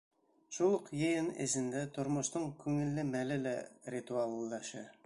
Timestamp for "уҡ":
0.77-0.87